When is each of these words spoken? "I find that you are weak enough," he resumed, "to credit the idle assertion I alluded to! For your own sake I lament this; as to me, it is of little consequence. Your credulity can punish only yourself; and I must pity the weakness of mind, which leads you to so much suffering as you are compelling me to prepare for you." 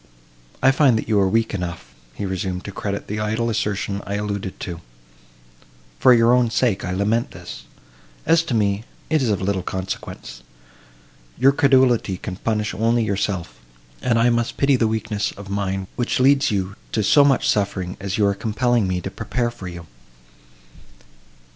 "I 0.63 0.71
find 0.71 0.97
that 0.97 1.07
you 1.07 1.19
are 1.19 1.29
weak 1.29 1.53
enough," 1.53 1.93
he 2.15 2.25
resumed, 2.25 2.65
"to 2.65 2.71
credit 2.71 3.05
the 3.05 3.19
idle 3.19 3.51
assertion 3.51 4.01
I 4.03 4.15
alluded 4.15 4.59
to! 4.61 4.81
For 5.99 6.11
your 6.11 6.33
own 6.33 6.49
sake 6.49 6.83
I 6.83 6.89
lament 6.91 7.29
this; 7.29 7.65
as 8.25 8.41
to 8.45 8.55
me, 8.55 8.83
it 9.11 9.21
is 9.21 9.29
of 9.29 9.43
little 9.43 9.61
consequence. 9.61 10.41
Your 11.37 11.51
credulity 11.51 12.17
can 12.17 12.37
punish 12.37 12.73
only 12.73 13.03
yourself; 13.03 13.59
and 14.01 14.17
I 14.17 14.31
must 14.31 14.57
pity 14.57 14.75
the 14.75 14.87
weakness 14.87 15.33
of 15.33 15.51
mind, 15.51 15.85
which 15.95 16.19
leads 16.19 16.49
you 16.49 16.75
to 16.93 17.03
so 17.03 17.23
much 17.23 17.47
suffering 17.47 17.95
as 17.99 18.17
you 18.17 18.25
are 18.25 18.33
compelling 18.33 18.87
me 18.87 19.01
to 19.01 19.11
prepare 19.11 19.51
for 19.51 19.67
you." 19.67 19.85